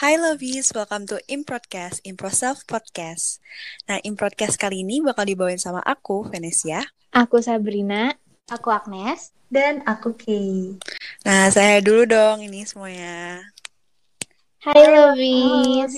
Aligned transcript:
Hai 0.00 0.16
Lovies, 0.16 0.72
welcome 0.72 1.04
to 1.04 1.20
Improdcast, 1.28 2.00
Impro 2.08 2.32
Self 2.32 2.64
Podcast. 2.64 3.36
Nah, 3.84 4.00
Improdcast 4.00 4.56
kali 4.56 4.80
ini 4.80 5.04
bakal 5.04 5.28
dibawain 5.28 5.60
sama 5.60 5.84
aku, 5.84 6.24
Venesia. 6.24 6.88
Aku 7.12 7.44
Sabrina. 7.44 8.16
Aku 8.48 8.72
Agnes. 8.72 9.36
Dan 9.52 9.84
aku 9.84 10.16
Kay. 10.16 10.80
Nah, 11.28 11.52
saya 11.52 11.84
dulu 11.84 12.08
dong 12.08 12.40
ini 12.40 12.64
semuanya. 12.64 13.44
Hai 14.64 14.88
Lovies. 14.88 15.92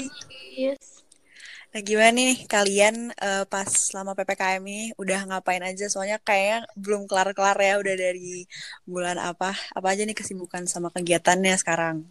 Nah, 1.70 1.80
gimana 1.86 2.10
nih 2.10 2.42
kalian 2.50 3.14
uh, 3.22 3.46
pas 3.46 3.70
selama 3.70 4.18
PPKM 4.18 4.66
ini 4.66 4.90
udah 4.98 5.30
ngapain 5.30 5.62
aja? 5.62 5.86
Soalnya 5.86 6.18
kayaknya 6.18 6.66
belum 6.74 7.06
kelar-kelar 7.06 7.54
ya, 7.54 7.78
udah 7.78 7.94
dari 7.94 8.50
bulan 8.82 9.22
apa? 9.22 9.54
Apa 9.70 9.94
aja 9.94 10.02
nih 10.02 10.18
kesibukan 10.18 10.66
sama 10.66 10.90
kegiatannya 10.90 11.54
sekarang? 11.54 12.02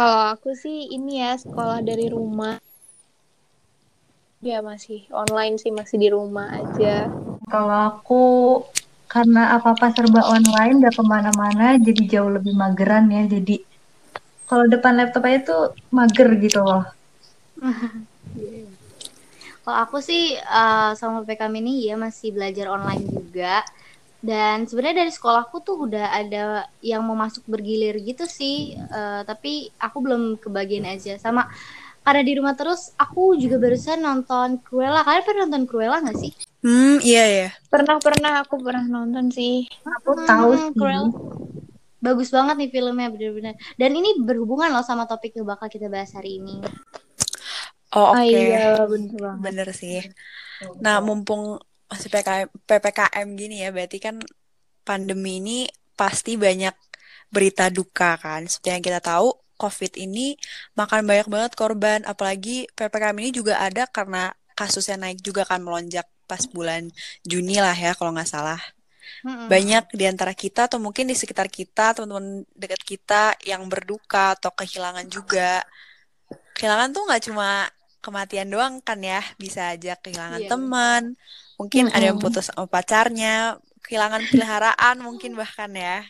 Kalau 0.00 0.32
aku 0.32 0.56
sih 0.56 0.88
ini 0.96 1.20
ya 1.20 1.36
sekolah 1.36 1.84
dari 1.84 2.08
rumah. 2.08 2.56
Ya 4.40 4.64
masih 4.64 5.04
online 5.12 5.60
sih 5.60 5.68
masih 5.68 6.00
di 6.00 6.08
rumah 6.08 6.56
aja. 6.56 7.04
Kalau 7.44 7.78
aku 7.92 8.22
karena 9.12 9.60
apa-apa 9.60 9.92
serba 9.92 10.24
online 10.24 10.80
gak 10.80 10.96
ke 10.96 11.04
mana-mana 11.04 11.76
jadi 11.76 12.16
jauh 12.16 12.32
lebih 12.32 12.56
mageran 12.56 13.12
ya. 13.12 13.28
Jadi 13.28 13.60
kalau 14.48 14.64
depan 14.72 14.96
laptop 14.96 15.28
aja 15.28 15.38
tuh 15.44 15.62
mager 15.92 16.32
gitu 16.40 16.64
loh. 16.64 16.88
Kalau 19.60 19.76
aku 19.84 20.00
sih 20.00 20.32
uh, 20.40 20.96
sama 20.96 21.28
PKM 21.28 21.52
ini 21.60 21.92
ya 21.92 22.00
masih 22.00 22.32
belajar 22.32 22.72
online 22.72 23.04
juga 23.04 23.60
dan 24.20 24.68
sebenarnya 24.68 25.08
dari 25.08 25.12
sekolahku 25.12 25.64
tuh 25.64 25.88
udah 25.88 26.12
ada 26.12 26.68
yang 26.84 27.00
mau 27.00 27.16
masuk 27.16 27.40
bergilir 27.48 27.96
gitu 28.04 28.28
sih. 28.28 28.76
Uh, 28.92 29.24
tapi 29.24 29.72
aku 29.80 30.04
belum 30.04 30.22
kebagian 30.36 30.84
aja. 30.84 31.16
Sama 31.16 31.48
karena 32.04 32.22
di 32.24 32.32
rumah 32.36 32.52
terus 32.56 32.92
aku 33.00 33.36
juga 33.40 33.56
barusan 33.56 34.04
nonton 34.04 34.60
Cruella. 34.60 35.04
Kalian 35.04 35.24
pernah 35.24 35.40
nonton 35.48 35.64
Cruella 35.64 36.04
gak 36.04 36.20
sih? 36.20 36.32
Hmm 36.60 37.00
iya 37.00 37.24
ya 37.24 37.48
pernah 37.72 37.96
pernah 37.96 38.44
aku 38.44 38.60
pernah 38.60 38.84
nonton 38.84 39.32
sih. 39.32 39.64
Aku 40.04 40.12
hmm, 40.12 40.28
tahu 40.28 40.50
sih. 40.52 40.68
Cruella. 40.76 41.08
Bagus 42.00 42.28
banget 42.32 42.54
nih 42.60 42.70
filmnya 42.72 43.08
bener-bener. 43.08 43.54
Dan 43.76 43.90
ini 43.96 44.20
berhubungan 44.20 44.68
loh 44.68 44.84
sama 44.84 45.08
topik 45.08 45.36
yang 45.36 45.48
bakal 45.48 45.72
kita 45.72 45.88
bahas 45.88 46.12
hari 46.12 46.40
ini. 46.40 46.60
Oh 47.96 48.12
oke. 48.12 48.20
Okay. 48.20 48.36
oh, 48.36 48.44
iya 48.44 48.68
bener 48.84 49.16
banget. 49.16 49.40
Bener 49.40 49.68
sih. 49.72 50.00
Nah 50.84 51.00
mumpung 51.00 51.56
masih 51.90 52.08
PPKM, 52.08 52.48
PPKM 52.64 53.28
gini 53.34 53.56
ya, 53.66 53.74
berarti 53.74 53.98
kan 53.98 54.22
pandemi 54.86 55.42
ini 55.42 55.58
pasti 55.98 56.38
banyak 56.38 56.72
berita 57.28 57.68
duka 57.68 58.14
kan. 58.16 58.46
Seperti 58.46 58.78
yang 58.78 58.84
kita 58.86 59.00
tahu, 59.02 59.34
COVID 59.60 60.00
ini 60.00 60.38
makan 60.78 61.04
banyak 61.04 61.28
banget 61.28 61.52
korban, 61.58 62.00
apalagi 62.08 62.64
PPKM 62.72 63.16
ini 63.20 63.30
juga 63.34 63.60
ada 63.60 63.84
karena 63.84 64.32
kasusnya 64.56 64.96
naik 64.96 65.20
juga 65.20 65.44
kan 65.44 65.60
melonjak 65.60 66.08
pas 66.24 66.46
bulan 66.48 66.88
Juni 67.26 67.60
lah 67.60 67.74
ya 67.76 67.92
kalau 67.92 68.16
nggak 68.16 68.30
salah. 68.30 68.60
Banyak 69.20 69.92
di 69.92 70.08
antara 70.08 70.32
kita 70.32 70.70
atau 70.70 70.80
mungkin 70.80 71.10
di 71.10 71.18
sekitar 71.18 71.52
kita, 71.52 71.92
teman-teman 71.92 72.46
dekat 72.56 72.80
kita 72.80 73.36
yang 73.44 73.68
berduka 73.68 74.38
atau 74.38 74.48
kehilangan 74.54 75.04
juga. 75.12 75.60
Kehilangan 76.56 76.88
tuh 76.94 77.02
nggak 77.04 77.22
cuma 77.28 77.68
kematian 78.00 78.48
doang 78.48 78.80
kan 78.80 78.96
ya, 79.02 79.20
bisa 79.36 79.76
aja 79.76 79.92
kehilangan 80.00 80.40
yeah. 80.40 80.48
teman, 80.48 81.02
mungkin 81.60 81.86
mm 81.86 81.90
-hmm. 81.92 81.96
ada 82.00 82.04
yang 82.08 82.16
putus 82.16 82.48
sama 82.48 82.64
pacarnya 82.64 83.60
kehilangan 83.84 84.22
peliharaan 84.32 84.96
mungkin 85.04 85.36
bahkan 85.36 85.68
ya. 85.76 86.00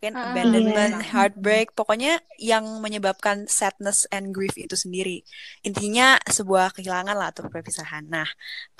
Mungkin 0.00 0.16
uh, 0.16 0.32
abandonment 0.32 0.96
yeah. 0.96 1.08
heartbreak 1.12 1.76
pokoknya 1.76 2.24
yang 2.40 2.64
menyebabkan 2.80 3.44
sadness 3.44 4.08
and 4.08 4.32
grief 4.32 4.56
itu 4.56 4.72
sendiri. 4.72 5.20
Intinya 5.60 6.16
sebuah 6.24 6.72
kehilangan 6.72 7.12
lah 7.12 7.28
atau 7.30 7.46
perpisahan. 7.52 8.08
Nah 8.08 8.24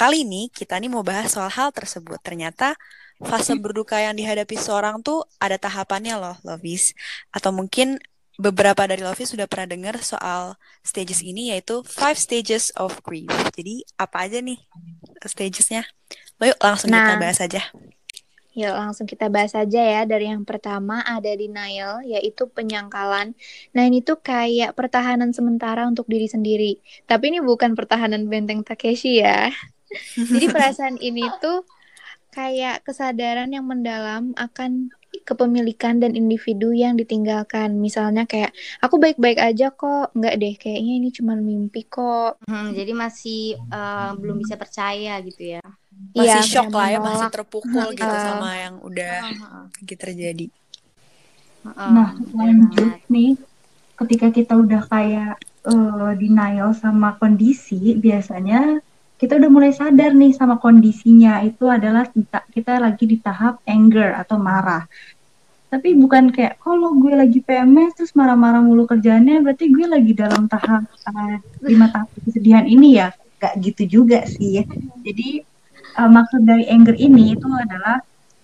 kali 0.00 0.24
ini 0.24 0.48
kita 0.48 0.80
nih 0.80 0.88
mau 0.88 1.04
bahas 1.04 1.36
soal 1.36 1.52
hal 1.52 1.70
tersebut. 1.76 2.18
Ternyata 2.24 2.74
fase 3.20 3.52
berduka 3.60 4.00
yang 4.00 4.16
dihadapi 4.16 4.56
seorang 4.56 5.04
tuh 5.04 5.28
ada 5.36 5.60
tahapannya 5.60 6.16
loh 6.16 6.36
Lovis. 6.40 6.96
Atau 7.28 7.52
mungkin 7.52 8.00
beberapa 8.40 8.88
dari 8.88 9.04
Lovi 9.04 9.28
sudah 9.28 9.44
pernah 9.44 9.68
dengar 9.68 10.00
soal 10.00 10.56
stages 10.80 11.20
ini 11.20 11.52
yaitu 11.52 11.84
five 11.84 12.16
stages 12.16 12.72
of 12.80 12.96
grief. 13.04 13.28
Jadi 13.52 13.84
apa 14.00 14.24
aja 14.24 14.40
nih 14.40 14.56
stagesnya? 15.28 15.84
Yuk 16.40 16.56
langsung 16.56 16.88
nah, 16.88 17.04
kita 17.04 17.14
bahas 17.20 17.38
aja. 17.44 17.62
Yuk 18.56 18.74
langsung 18.74 19.06
kita 19.06 19.28
bahas 19.28 19.52
aja 19.52 19.80
ya. 19.84 20.02
Dari 20.08 20.32
yang 20.32 20.48
pertama 20.48 21.04
ada 21.04 21.28
denial 21.36 22.00
yaitu 22.02 22.48
penyangkalan. 22.48 23.36
Nah 23.76 23.82
ini 23.84 24.00
tuh 24.00 24.18
kayak 24.24 24.72
pertahanan 24.72 25.36
sementara 25.36 25.84
untuk 25.84 26.08
diri 26.08 26.26
sendiri. 26.26 26.80
Tapi 27.04 27.36
ini 27.36 27.38
bukan 27.44 27.76
pertahanan 27.76 28.26
benteng 28.26 28.64
Takeshi 28.64 29.20
ya. 29.20 29.52
Jadi 30.16 30.48
perasaan 30.54 30.96
ini 30.96 31.28
tuh 31.44 31.68
kayak 32.32 32.86
kesadaran 32.86 33.50
yang 33.52 33.66
mendalam 33.66 34.32
akan 34.38 34.94
kepemilikan 35.26 35.98
dan 35.98 36.14
individu 36.14 36.70
yang 36.70 36.94
ditinggalkan. 36.94 37.74
Misalnya 37.76 38.24
kayak 38.26 38.54
aku 38.78 39.02
baik-baik 39.02 39.42
aja 39.42 39.74
kok, 39.74 40.14
nggak 40.14 40.34
deh 40.38 40.54
kayaknya 40.56 40.92
ini 41.02 41.08
cuma 41.10 41.34
mimpi 41.34 41.86
kok. 41.86 42.38
Hmm, 42.46 42.70
jadi 42.74 42.94
masih 42.94 43.58
uh, 43.70 44.14
belum 44.14 44.42
bisa 44.42 44.54
percaya 44.54 45.18
gitu 45.26 45.58
ya. 45.58 45.64
Masih 46.14 46.40
ya, 46.40 46.46
shock 46.46 46.72
lah 46.72 46.88
ya, 46.90 46.98
masih 47.02 47.28
terpukul 47.28 47.86
gitu 47.92 48.08
uh, 48.08 48.24
sama 48.24 48.50
yang 48.56 48.74
udah 48.80 49.14
uh, 49.26 49.66
uh, 49.68 49.96
terjadi. 49.98 50.46
Uh, 51.60 51.92
nah, 51.92 52.08
lanjut 52.32 53.04
nih, 53.12 53.36
ketika 54.00 54.32
kita 54.32 54.56
udah 54.56 54.82
kayak 54.88 55.36
uh, 55.68 56.12
denial 56.16 56.72
sama 56.72 57.20
kondisi, 57.20 57.98
biasanya 58.00 58.80
kita 59.20 59.36
udah 59.36 59.50
mulai 59.52 59.72
sadar 59.76 60.16
nih 60.16 60.32
sama 60.32 60.56
kondisinya. 60.56 61.44
Itu 61.44 61.68
adalah 61.68 62.08
kita 62.08 62.48
kita 62.48 62.80
lagi 62.80 63.04
di 63.04 63.20
tahap 63.20 63.60
anger 63.68 64.16
atau 64.16 64.40
marah. 64.40 64.88
Tapi 65.68 65.92
bukan 65.94 66.32
kayak 66.32 66.56
kalau 66.58 66.96
gue 66.96 67.14
lagi 67.14 67.38
PMS 67.44 68.00
terus 68.00 68.12
marah-marah 68.16 68.64
mulu 68.64 68.88
kerjaannya 68.88 69.44
berarti 69.44 69.70
gue 69.70 69.86
lagi 69.86 70.12
dalam 70.16 70.48
tahap 70.50 70.88
uh, 70.88 71.36
tahap 71.62 72.08
kesedihan 72.24 72.64
ini 72.64 72.96
ya. 72.96 73.12
Gak 73.36 73.60
gitu 73.60 74.00
juga 74.00 74.24
sih. 74.24 74.64
Jadi 75.04 75.44
uh, 76.00 76.08
maksud 76.08 76.40
dari 76.48 76.64
anger 76.72 76.96
ini 76.96 77.36
itu 77.36 77.46
adalah 77.46 78.00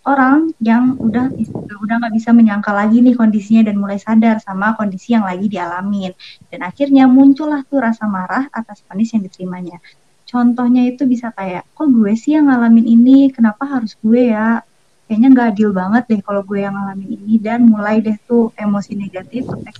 orang 0.06 0.53
yang 0.62 0.94
udah 1.03 1.34
udah 1.82 1.94
nggak 1.98 2.15
bisa 2.15 2.31
menyangka 2.31 2.70
lagi 2.70 3.03
nih 3.03 3.19
kondisinya 3.19 3.66
dan 3.72 3.81
mulai 3.81 3.98
sadar 3.98 4.38
sama 4.44 4.76
kondisi 4.76 5.16
yang 5.16 5.25
lagi 5.25 5.48
dialamin. 5.48 6.12
Dan 6.53 6.69
akhirnya 6.69 7.09
muncullah 7.09 7.65
tuh 7.65 7.81
rasa 7.81 8.04
marah 8.06 8.44
atas 8.53 8.84
kondisi 8.86 9.16
yang 9.19 9.25
diterimanya 9.25 9.81
contohnya 10.26 10.82
itu 10.91 11.06
bisa 11.06 11.31
kayak 11.32 11.64
kok 11.72 11.88
gue 11.88 12.12
sih 12.19 12.37
yang 12.37 12.50
ngalamin 12.50 12.87
ini? 12.87 13.31
Kenapa 13.31 13.64
harus 13.64 13.94
gue 14.03 14.34
ya? 14.34 14.60
Kayaknya 15.06 15.28
nggak 15.32 15.48
adil 15.54 15.70
banget 15.70 16.03
deh 16.10 16.20
kalau 16.20 16.42
gue 16.42 16.59
yang 16.59 16.75
ngalamin 16.75 17.14
ini 17.14 17.38
dan 17.38 17.62
mulai 17.62 18.03
deh 18.03 18.19
tuh 18.26 18.50
emosi 18.59 18.98
negatif 18.98 19.47
efek 19.47 19.78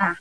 nah 0.00 0.16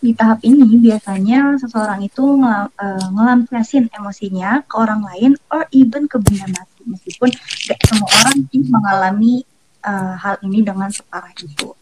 di 0.00 0.12
tahap 0.12 0.40
ini 0.44 0.76
biasanya 0.80 1.56
seseorang 1.60 2.04
itu 2.04 2.24
uh, 2.40 2.68
ngelampiasin 3.12 3.88
emosinya 3.92 4.60
ke 4.68 4.74
orang 4.76 5.00
lain 5.00 5.32
or 5.48 5.64
even 5.72 6.04
ke 6.08 6.20
benda 6.20 6.44
mati 6.52 6.80
meskipun 6.84 7.32
gak 7.68 7.80
semua 7.88 8.08
orang 8.22 8.36
mengalami 8.52 9.44
uh, 9.80 10.12
hal 10.20 10.36
ini 10.44 10.60
dengan 10.60 10.92
separah 10.92 11.32
itu. 11.40 11.72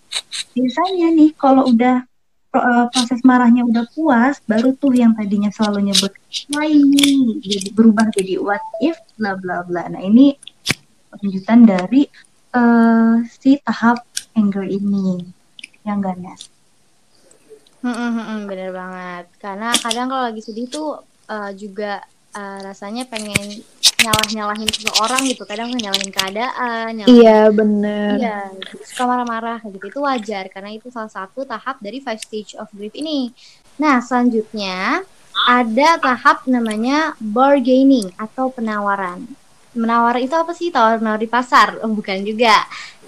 Biasanya 0.55 1.09
nih 1.19 1.31
kalau 1.35 1.67
udah 1.67 2.07
proses 2.93 3.25
marahnya 3.25 3.65
udah 3.65 3.89
puas, 3.97 4.37
baru 4.45 4.77
tuh 4.77 4.93
yang 4.93 5.17
tadinya 5.17 5.49
selalu 5.49 5.89
nyebut 5.89 6.13
why 6.53 6.69
me, 6.69 7.41
jadi 7.41 7.73
berubah 7.73 8.13
jadi 8.13 8.37
what 8.45 8.61
if, 8.85 9.01
bla 9.17 9.33
bla 9.41 9.65
bla. 9.65 9.89
Nah 9.89 10.05
ini 10.05 10.37
lanjutan 11.17 11.65
dari 11.65 12.05
uh, 12.53 13.25
si 13.25 13.57
tahap 13.65 14.05
anger 14.37 14.69
ini, 14.69 15.25
yang 15.89 16.05
ganas. 16.05 16.53
Hmm, 17.83 17.91
hmm, 17.91 18.13
hmm, 18.15 18.41
bener 18.47 18.71
banget. 18.71 19.25
Karena 19.43 19.75
kadang 19.75 20.07
kalau 20.13 20.25
lagi 20.31 20.43
sedih 20.45 20.69
tuh 20.71 21.03
uh, 21.33 21.51
juga 21.57 22.05
uh, 22.35 22.59
rasanya 22.65 23.05
pengen 23.09 23.63
nyalah-nyalahin 24.03 24.69
seseorang 24.69 25.23
gitu. 25.31 25.47
Kadang 25.47 25.71
nyalahin 25.73 26.11
keadaan 26.11 26.91
nyalahin, 26.99 27.17
iya 27.23 27.41
bener. 27.53 28.19
Iya 28.19 28.39
suka 28.83 29.05
marah-marah 29.07 29.63
gitu. 29.71 29.85
Itu 29.89 30.01
wajar 30.03 30.51
karena 30.51 30.75
itu 30.75 30.91
salah 30.91 31.13
satu 31.13 31.47
tahap 31.47 31.79
dari 31.79 32.03
five 32.03 32.19
stage 32.19 32.59
of 32.59 32.69
grief 32.75 32.93
ini. 32.99 33.31
Nah 33.79 34.03
selanjutnya 34.03 35.07
ada 35.49 35.89
tahap 35.97 36.45
namanya 36.51 37.17
bargaining 37.23 38.13
atau 38.21 38.53
penawaran. 38.53 39.25
Menawar 39.73 40.21
itu 40.21 40.37
apa 40.37 40.53
sih? 40.53 40.69
Tawar 40.69 41.01
menawar 41.01 41.17
di 41.17 41.31
pasar? 41.31 41.81
Oh, 41.81 41.89
bukan 41.89 42.21
juga. 42.29 42.53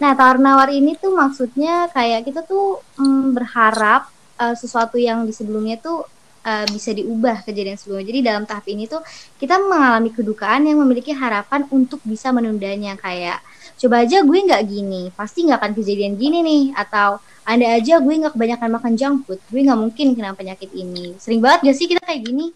Nah 0.00 0.16
tawar 0.16 0.40
menawar 0.40 0.72
ini 0.72 0.96
tuh 0.96 1.12
maksudnya 1.12 1.92
kayak 1.92 2.24
kita 2.24 2.40
tuh 2.40 2.80
mm, 2.96 3.36
berharap 3.36 4.08
uh, 4.40 4.56
sesuatu 4.56 4.96
yang 4.96 5.28
di 5.28 5.32
sebelumnya 5.36 5.76
tuh 5.76 6.08
uh, 6.44 6.64
bisa 6.68 6.92
diubah 6.92 7.42
kejadian 7.42 7.80
sebelumnya. 7.80 8.06
Jadi 8.12 8.20
dalam 8.20 8.44
tahap 8.44 8.68
ini 8.68 8.84
tuh 8.86 9.00
kita 9.40 9.58
mengalami 9.58 10.12
kedukaan 10.12 10.68
yang 10.68 10.78
memiliki 10.84 11.10
harapan 11.16 11.66
untuk 11.72 11.98
bisa 12.04 12.30
menundanya 12.30 12.94
kayak 13.00 13.40
coba 13.80 14.06
aja 14.06 14.22
gue 14.22 14.38
nggak 14.38 14.62
gini, 14.68 15.10
pasti 15.16 15.48
nggak 15.48 15.58
akan 15.58 15.72
kejadian 15.74 16.14
gini 16.14 16.38
nih 16.44 16.64
atau 16.78 17.18
ada 17.44 17.66
aja 17.76 18.00
gue 18.00 18.14
nggak 18.14 18.32
kebanyakan 18.36 18.70
makan 18.70 18.92
junk 18.94 19.16
food, 19.26 19.40
gue 19.50 19.60
nggak 19.60 19.80
mungkin 19.80 20.06
kena 20.14 20.32
penyakit 20.36 20.70
ini. 20.72 21.18
Sering 21.18 21.42
banget 21.42 21.72
gak 21.72 21.76
sih 21.76 21.86
kita 21.90 22.00
kayak 22.04 22.22
gini? 22.24 22.54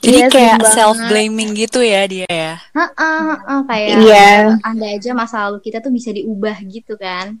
Jadi 0.00 0.18
iya, 0.22 0.28
kayak 0.30 0.58
self 0.72 0.96
blaming 1.10 1.52
gitu 1.52 1.82
ya 1.82 2.06
dia 2.06 2.28
ya. 2.30 2.54
Heeh, 2.72 3.20
heeh 3.26 3.60
kayak 3.66 3.88
yeah. 4.06 4.56
anda 4.62 4.86
aja 4.94 5.10
masa 5.12 5.50
lalu 5.50 5.58
kita 5.60 5.82
tuh 5.82 5.90
bisa 5.92 6.14
diubah 6.14 6.56
gitu 6.64 6.94
kan. 6.96 7.36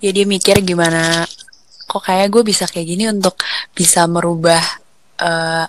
Ya 0.00 0.10
dia 0.10 0.24
mikir 0.24 0.56
gimana 0.64 1.28
kok 1.90 2.06
kayak 2.06 2.30
gue 2.30 2.42
bisa 2.46 2.70
kayak 2.70 2.86
gini 2.86 3.10
untuk 3.10 3.34
bisa 3.74 4.06
merubah 4.06 4.62
uh, 5.18 5.66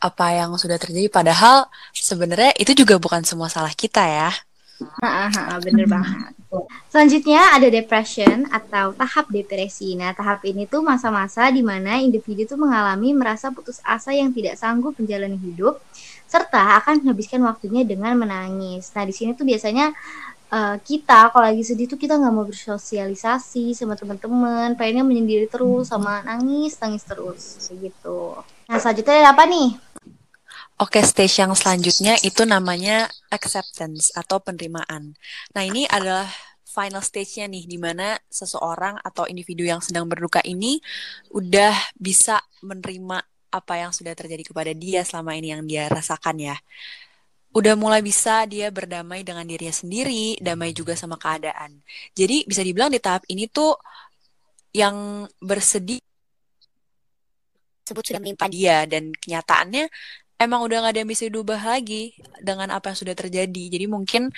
apa 0.00 0.26
yang 0.32 0.56
sudah 0.56 0.80
terjadi 0.80 1.12
padahal 1.12 1.68
sebenarnya 1.92 2.56
itu 2.56 2.72
juga 2.72 2.96
bukan 2.96 3.20
semua 3.20 3.52
salah 3.52 3.72
kita 3.76 4.00
ya. 4.00 4.32
bener 5.64 5.88
banget. 5.88 6.36
Selanjutnya 6.92 7.40
ada 7.56 7.68
depression 7.72 8.44
atau 8.52 8.92
tahap 8.92 9.28
depresi. 9.32 9.96
Nah, 9.96 10.12
tahap 10.12 10.44
ini 10.44 10.68
tuh 10.68 10.84
masa-masa 10.84 11.48
di 11.48 11.64
mana 11.64 11.96
individu 12.00 12.44
tuh 12.44 12.60
mengalami 12.60 13.16
merasa 13.16 13.48
putus 13.48 13.80
asa 13.80 14.12
yang 14.12 14.32
tidak 14.36 14.60
sanggup 14.60 14.92
menjalani 15.00 15.40
hidup 15.40 15.80
serta 16.28 16.76
akan 16.82 17.00
menghabiskan 17.04 17.40
waktunya 17.44 17.88
dengan 17.88 18.20
menangis. 18.20 18.92
Nah, 18.92 19.04
di 19.08 19.14
sini 19.16 19.32
tuh 19.32 19.48
biasanya 19.48 19.96
uh, 20.50 20.76
kita 20.82 21.30
kalau 21.32 21.44
lagi 21.46 21.62
sedih 21.62 21.86
tuh 21.90 21.98
kita 21.98 22.18
nggak 22.18 22.34
mau 22.34 22.46
bersosialisasi 22.46 23.74
sama 23.74 23.98
teman-teman, 23.98 24.74
pengennya 24.78 25.04
menyendiri 25.06 25.46
terus 25.50 25.90
sama 25.90 26.22
nangis 26.22 26.78
nangis 26.78 27.02
terus 27.06 27.42
gitu. 27.70 28.38
Nah 28.66 28.78
selanjutnya 28.78 29.26
ada 29.26 29.30
apa 29.34 29.44
nih? 29.46 29.78
Oke, 30.76 31.00
stage 31.00 31.40
yang 31.40 31.56
selanjutnya 31.56 32.20
itu 32.20 32.44
namanya 32.44 33.08
acceptance 33.32 34.12
atau 34.12 34.44
penerimaan. 34.44 35.16
Nah, 35.56 35.62
ini 35.64 35.88
adalah 35.88 36.28
final 36.68 37.00
stage-nya 37.00 37.48
nih, 37.48 37.64
di 37.64 37.80
mana 37.80 38.20
seseorang 38.28 39.00
atau 39.00 39.24
individu 39.24 39.64
yang 39.64 39.80
sedang 39.80 40.04
berduka 40.04 40.44
ini 40.44 40.76
udah 41.32 41.72
bisa 41.96 42.44
menerima 42.60 43.24
apa 43.48 43.74
yang 43.80 43.88
sudah 43.96 44.12
terjadi 44.12 44.44
kepada 44.52 44.76
dia 44.76 45.00
selama 45.00 45.32
ini 45.32 45.56
yang 45.56 45.64
dia 45.64 45.88
rasakan 45.88 46.36
ya 46.36 46.56
udah 47.56 47.72
mulai 47.72 48.04
bisa 48.04 48.44
dia 48.44 48.68
berdamai 48.68 49.24
dengan 49.24 49.48
dirinya 49.48 49.72
sendiri, 49.72 50.36
damai 50.44 50.76
juga 50.76 50.92
sama 50.92 51.16
keadaan. 51.16 51.80
Jadi 52.12 52.44
bisa 52.44 52.60
dibilang 52.60 52.92
di 52.92 53.00
tahap 53.00 53.24
ini 53.32 53.48
tuh 53.48 53.72
yang 54.76 55.24
bersedih 55.40 55.96
sebut 57.86 58.04
sudah 58.04 58.20
menimpa 58.20 58.50
dia 58.52 58.84
dan 58.84 59.08
kenyataannya 59.08 59.88
emang 60.36 60.60
udah 60.68 60.84
gak 60.84 60.92
ada 60.92 61.00
yang 61.00 61.10
bisa 61.10 61.24
diubah 61.32 61.62
lagi 61.62 62.12
dengan 62.44 62.76
apa 62.76 62.92
yang 62.92 62.98
sudah 63.00 63.16
terjadi. 63.16 63.64
Jadi 63.72 63.86
mungkin 63.88 64.28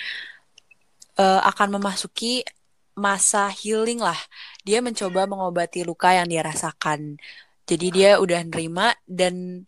uh, 1.19 1.41
akan 1.43 1.75
memasuki 1.75 2.47
masa 2.95 3.51
healing 3.51 3.99
lah. 3.99 4.17
Dia 4.63 4.79
mencoba 4.79 5.27
mengobati 5.27 5.83
luka 5.83 6.15
yang 6.15 6.31
dia 6.31 6.39
rasakan. 6.39 7.19
Jadi 7.67 7.87
dia 7.91 8.15
udah 8.23 8.47
nerima 8.47 8.95
dan 9.03 9.67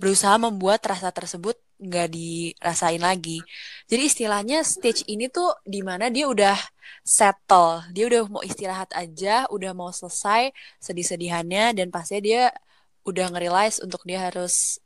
berusaha 0.00 0.40
membuat 0.40 0.80
rasa 0.88 1.12
tersebut 1.12 1.60
nggak 1.80 2.08
dirasain 2.10 3.02
lagi. 3.02 3.42
Jadi 3.90 4.02
istilahnya 4.06 4.62
stage 4.62 5.04
ini 5.10 5.26
tuh 5.28 5.52
di 5.66 5.82
mana 5.82 6.08
dia 6.08 6.30
udah 6.30 6.56
settle, 7.02 7.84
dia 7.90 8.08
udah 8.08 8.22
mau 8.30 8.42
istirahat 8.46 8.90
aja, 8.94 9.44
udah 9.50 9.72
mau 9.76 9.90
selesai 9.90 10.54
sedih-sedihannya 10.80 11.76
dan 11.76 11.88
pasti 11.90 12.22
dia 12.22 12.54
udah 13.04 13.28
ngerealize 13.34 13.84
untuk 13.84 14.00
dia 14.08 14.32
harus 14.32 14.80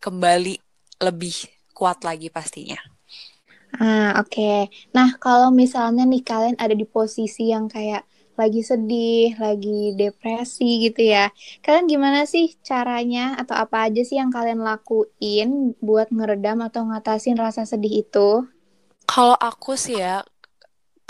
kembali 0.00 0.56
lebih 1.04 1.36
kuat 1.76 2.04
lagi 2.04 2.32
pastinya. 2.32 2.80
Ah, 3.78 4.18
oke. 4.18 4.34
Okay. 4.34 4.60
Nah, 4.90 5.14
kalau 5.22 5.54
misalnya 5.54 6.02
nih 6.02 6.26
kalian 6.26 6.56
ada 6.58 6.74
di 6.74 6.82
posisi 6.82 7.54
yang 7.54 7.70
kayak 7.70 8.02
lagi 8.38 8.62
sedih, 8.64 9.34
lagi 9.38 9.94
depresi 9.94 10.86
gitu 10.90 11.00
ya. 11.02 11.30
Kalian 11.64 11.86
gimana 11.90 12.24
sih 12.24 12.54
caranya 12.62 13.36
atau 13.38 13.56
apa 13.56 13.90
aja 13.90 14.02
sih 14.02 14.16
yang 14.18 14.32
kalian 14.32 14.60
lakuin 14.62 15.78
buat 15.78 16.08
ngeredam 16.12 16.64
atau 16.64 16.86
ngatasin 16.88 17.36
rasa 17.36 17.66
sedih 17.66 18.06
itu? 18.06 18.44
Kalau 19.06 19.34
aku 19.34 19.74
sih 19.74 19.98
ya, 19.98 20.22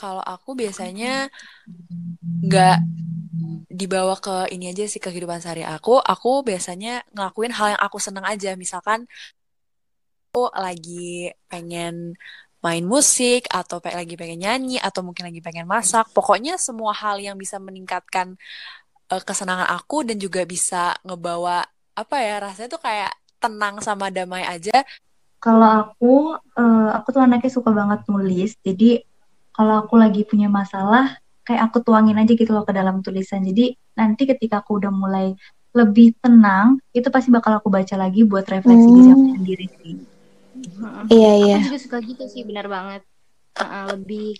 kalau 0.01 0.25
aku 0.25 0.57
biasanya 0.57 1.29
nggak 2.41 2.79
dibawa 3.71 4.17
ke 4.19 4.53
ini 4.53 4.73
aja 4.73 4.89
sih 4.89 5.01
kehidupan 5.01 5.41
sehari 5.45 5.63
aku. 5.63 6.01
Aku 6.01 6.41
biasanya 6.41 7.05
ngelakuin 7.13 7.53
hal 7.55 7.77
yang 7.77 7.83
aku 7.85 8.01
seneng 8.01 8.25
aja. 8.25 8.57
Misalkan 8.57 9.05
aku 10.31 10.49
lagi 10.57 11.35
pengen 11.51 12.15
main 12.61 12.85
musik 12.85 13.49
atau 13.49 13.81
pengen 13.81 14.05
lagi 14.05 14.15
pengen 14.21 14.41
nyanyi 14.45 14.77
atau 14.77 15.01
mungkin 15.01 15.29
lagi 15.29 15.41
pengen 15.41 15.65
masak. 15.65 16.13
Pokoknya 16.13 16.61
semua 16.61 16.93
hal 16.93 17.17
yang 17.21 17.37
bisa 17.41 17.57
meningkatkan 17.57 18.37
uh, 19.09 19.23
kesenangan 19.25 19.69
aku 19.73 20.05
dan 20.05 20.21
juga 20.21 20.45
bisa 20.45 20.97
ngebawa 21.05 21.65
apa 21.97 22.17
ya 22.21 22.41
rasanya 22.41 22.69
tuh 22.71 22.83
kayak 22.85 23.13
tenang 23.41 23.81
sama 23.81 24.13
damai 24.13 24.45
aja. 24.45 24.85
Kalau 25.41 25.89
aku 25.89 26.37
uh, 26.37 26.91
aku 26.93 27.17
tuh 27.17 27.25
anaknya 27.25 27.49
suka 27.49 27.73
banget 27.73 28.05
nulis. 28.13 28.53
Jadi 28.61 29.01
kalau 29.57 29.81
aku 29.81 29.97
lagi 29.97 30.29
punya 30.29 30.53
masalah 30.53 31.17
kayak 31.49 31.73
aku 31.73 31.81
tuangin 31.81 32.21
aja 32.21 32.33
gitu 32.37 32.53
loh 32.53 32.69
ke 32.69 32.77
dalam 32.77 33.01
tulisan. 33.01 33.41
Jadi 33.41 33.73
nanti 33.97 34.29
ketika 34.29 34.61
aku 34.61 34.77
udah 34.77 34.93
mulai 34.93 35.33
lebih 35.71 36.19
tenang 36.19 36.83
itu 36.91 37.07
pasti 37.09 37.31
bakal 37.31 37.57
aku 37.57 37.71
baca 37.71 37.95
lagi 37.95 38.27
buat 38.27 38.43
refleksi 38.43 38.91
hmm. 38.91 38.97
diri 38.99 39.11
aku 39.15 39.27
sendiri 39.39 39.67
sih 39.81 39.95
Iya 41.11 41.31
iya. 41.39 41.57
Aku 41.59 41.67
juga 41.71 41.81
suka 41.81 41.99
gitu 42.03 42.25
sih, 42.27 42.43
benar 42.43 42.67
banget. 42.67 43.03
Uh, 43.59 43.93
lebih 43.95 44.39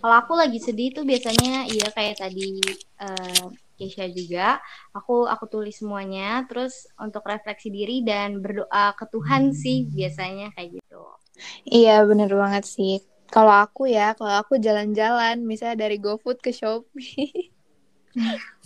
kalau 0.00 0.16
aku 0.16 0.32
lagi 0.32 0.56
sedih 0.56 0.96
tuh 0.96 1.04
biasanya 1.04 1.68
iya 1.68 1.92
kayak 1.92 2.24
tadi 2.24 2.56
uh, 3.04 3.52
Keisha 3.76 4.08
juga, 4.08 4.60
aku 4.92 5.24
aku 5.24 5.44
tulis 5.48 5.76
semuanya, 5.76 6.44
terus 6.48 6.88
untuk 7.00 7.24
refleksi 7.24 7.72
diri 7.72 8.04
dan 8.04 8.40
berdoa 8.40 8.92
ke 8.96 9.08
Tuhan 9.08 9.56
sih 9.56 9.88
biasanya 9.88 10.52
kayak 10.52 10.80
gitu. 10.80 11.02
Iya 11.64 12.04
bener 12.04 12.28
banget 12.32 12.68
sih. 12.68 13.00
Kalau 13.32 13.56
aku 13.56 13.88
ya, 13.88 14.12
kalau 14.18 14.42
aku 14.42 14.60
jalan-jalan, 14.60 15.40
misalnya 15.40 15.86
dari 15.86 15.96
GoFood 15.96 16.42
ke 16.44 16.52
Shopee. 16.52 17.30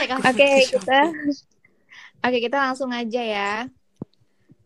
Oke 0.00 0.40
okay, 0.40 0.64
kita, 0.72 1.12
oke 2.24 2.32
okay, 2.32 2.40
kita 2.40 2.56
langsung 2.64 2.88
aja 2.96 3.20
ya 3.20 3.68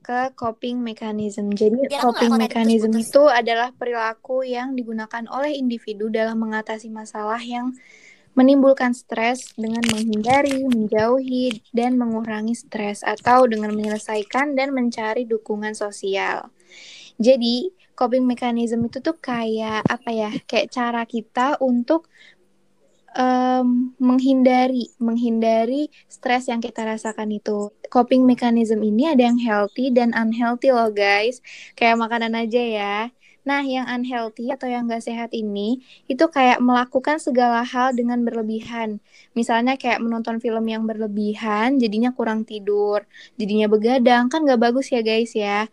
ke 0.04 0.36
coping 0.36 0.84
mechanism. 0.84 1.48
Jadi 1.56 1.88
ya, 1.88 2.04
coping 2.04 2.36
mechanism 2.36 2.92
itu 2.92 3.24
adalah 3.24 3.72
perilaku 3.72 4.44
yang 4.44 4.76
digunakan 4.76 5.24
oleh 5.32 5.56
individu 5.56 6.12
dalam 6.12 6.36
mengatasi 6.36 6.92
masalah 6.92 7.40
yang 7.40 7.72
menimbulkan 8.36 8.92
stres 8.92 9.54
dengan 9.56 9.80
menghindari, 9.88 10.66
menjauhi, 10.66 11.64
dan 11.72 11.96
mengurangi 11.96 12.52
stres 12.52 13.00
atau 13.00 13.46
dengan 13.48 13.72
menyelesaikan 13.72 14.52
dan 14.58 14.76
mencari 14.76 15.24
dukungan 15.24 15.72
sosial. 15.72 16.50
Jadi, 17.16 17.70
coping 17.94 18.26
mechanism 18.26 18.90
itu 18.90 18.98
tuh 18.98 19.14
kayak 19.22 19.86
apa 19.86 20.10
ya? 20.10 20.30
Kayak 20.50 20.66
cara 20.74 21.02
kita 21.06 21.62
untuk 21.62 22.10
um, 23.14 23.94
menghindari 23.96 24.90
menghindari 24.98 25.88
stres 26.10 26.50
yang 26.50 26.60
kita 26.60 26.84
rasakan 26.84 27.30
itu. 27.34 27.70
Coping 27.88 28.26
mechanism 28.26 28.82
ini 28.82 29.10
ada 29.10 29.30
yang 29.30 29.38
healthy 29.38 29.94
dan 29.94 30.10
unhealthy 30.12 30.74
loh 30.74 30.90
guys. 30.90 31.40
Kayak 31.78 32.02
makanan 32.02 32.34
aja 32.34 32.62
ya. 32.62 32.98
Nah, 33.44 33.60
yang 33.60 33.84
unhealthy 33.84 34.48
atau 34.48 34.64
yang 34.72 34.88
gak 34.88 35.04
sehat 35.04 35.28
ini 35.36 35.84
itu 36.08 36.24
kayak 36.32 36.64
melakukan 36.64 37.20
segala 37.20 37.60
hal 37.60 37.92
dengan 37.92 38.24
berlebihan. 38.24 39.04
Misalnya 39.36 39.76
kayak 39.76 40.00
menonton 40.00 40.40
film 40.40 40.64
yang 40.64 40.88
berlebihan, 40.88 41.76
jadinya 41.76 42.16
kurang 42.16 42.48
tidur, 42.48 43.04
jadinya 43.36 43.68
begadang, 43.68 44.32
kan 44.32 44.48
gak 44.48 44.56
bagus 44.64 44.88
ya 44.88 45.04
guys 45.04 45.36
ya. 45.36 45.68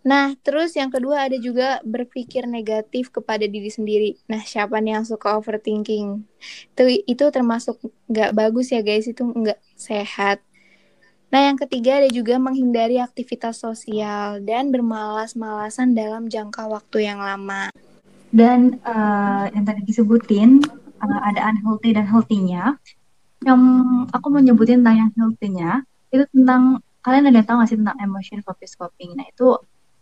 Nah, 0.00 0.32
terus 0.40 0.72
yang 0.72 0.88
kedua 0.88 1.28
ada 1.28 1.36
juga 1.36 1.76
berpikir 1.84 2.48
negatif 2.48 3.12
kepada 3.12 3.44
diri 3.44 3.68
sendiri. 3.68 4.16
Nah, 4.32 4.40
siapa 4.40 4.80
nih 4.80 4.96
yang 4.96 5.04
suka 5.04 5.36
overthinking? 5.36 6.24
Itu, 6.72 6.84
itu 7.04 7.24
termasuk 7.28 7.76
nggak 8.08 8.32
bagus 8.32 8.72
ya 8.72 8.80
guys, 8.80 9.04
itu 9.04 9.20
nggak 9.20 9.60
sehat. 9.76 10.40
Nah, 11.30 11.46
yang 11.46 11.60
ketiga 11.60 12.00
ada 12.00 12.08
juga 12.08 12.40
menghindari 12.40 12.96
aktivitas 12.98 13.60
sosial 13.60 14.40
dan 14.42 14.72
bermalas-malasan 14.72 15.92
dalam 15.92 16.26
jangka 16.32 16.66
waktu 16.66 17.06
yang 17.06 17.20
lama. 17.20 17.68
Dan 18.32 18.80
uh, 18.82 19.46
yang 19.52 19.68
tadi 19.68 19.84
disebutin 19.84 20.64
uh, 20.98 21.20
ada 21.28 21.52
unhealthy 21.52 21.92
dan 21.92 22.08
healthy-nya. 22.08 22.74
Yang 23.44 23.62
aku 24.16 24.26
mau 24.32 24.40
nyebutin 24.40 24.80
tentang 24.80 24.96
yang 25.06 25.10
healthy-nya 25.12 25.84
itu 26.10 26.26
tentang 26.34 26.82
kalian 27.00 27.30
ada 27.30 27.40
tahu 27.46 27.62
nggak 27.62 27.68
sih 27.70 27.78
tentang 27.78 27.98
emotion 28.02 28.40
focus 28.42 28.74
coping? 28.74 29.14
Nah, 29.14 29.28
itu 29.28 29.54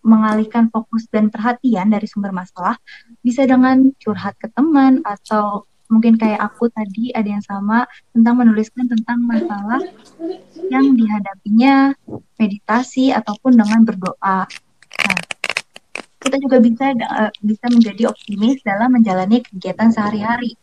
mengalihkan 0.09 0.73
fokus 0.73 1.05
dan 1.13 1.29
perhatian 1.29 1.93
dari 1.93 2.09
sumber 2.09 2.33
masalah 2.33 2.81
bisa 3.21 3.45
dengan 3.45 3.93
curhat 4.01 4.33
ke 4.41 4.49
teman 4.57 5.05
atau 5.05 5.69
mungkin 5.89 6.17
kayak 6.21 6.41
aku 6.41 6.69
tadi 6.73 7.13
ada 7.13 7.29
yang 7.29 7.45
sama 7.45 7.85
tentang 8.13 8.41
menuliskan 8.41 8.89
tentang 8.89 9.21
masalah 9.25 9.81
yang 10.69 10.97
dihadapinya 10.97 11.97
meditasi 12.37 13.13
ataupun 13.13 13.57
dengan 13.57 13.85
berdoa. 13.89 14.45
Nah, 15.09 15.21
kita 16.21 16.37
juga 16.45 16.61
bisa 16.61 16.93
uh, 16.93 17.33
bisa 17.41 17.67
menjadi 17.73 18.13
optimis 18.13 18.61
dalam 18.65 18.93
menjalani 18.97 19.41
kegiatan 19.45 19.89
sehari-hari. 19.89 20.57